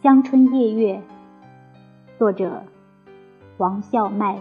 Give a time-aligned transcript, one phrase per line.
[0.00, 1.02] 乡村夜月，
[2.20, 2.62] 作者
[3.56, 4.38] 王孝麦。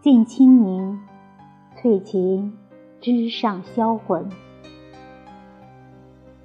[0.00, 1.02] 近清明，
[1.74, 2.56] 翠琴
[3.00, 4.28] 枝上销魂。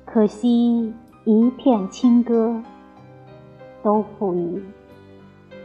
[0.04, 0.92] 可惜
[1.26, 2.64] 一片清歌，
[3.84, 4.64] 都付与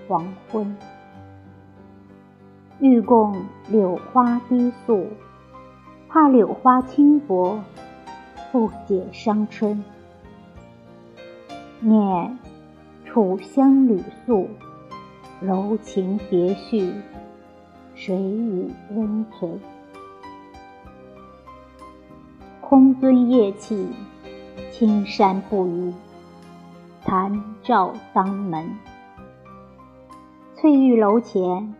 [0.06, 0.76] 黄昏。
[2.80, 5.06] 欲共柳花低诉，
[6.06, 7.58] 怕柳花轻薄，
[8.52, 9.82] 不解伤春。
[11.86, 12.38] 念
[13.04, 14.48] 楚乡旅宿，
[15.42, 16.90] 柔情别绪，
[17.94, 19.60] 谁与温存？
[22.62, 23.86] 空樽夜泣，
[24.70, 25.92] 青山不语，
[27.02, 28.66] 残照当门。
[30.56, 31.74] 翠玉楼前。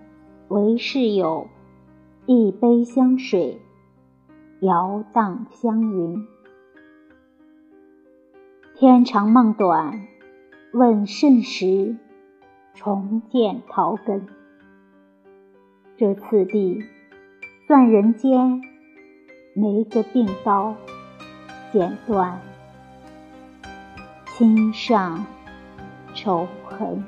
[0.49, 1.49] 唯是有，
[2.27, 3.59] 一杯香水，
[4.61, 6.27] 摇荡香云。
[8.77, 10.01] 天长梦短，
[10.73, 11.97] 问甚时
[12.75, 14.27] 重见桃根？
[15.97, 16.83] 这次第，
[17.69, 18.61] 算人间
[19.55, 20.75] 没个病刀，
[21.73, 22.41] 剪断
[24.27, 25.25] 心上
[26.13, 27.05] 仇痕。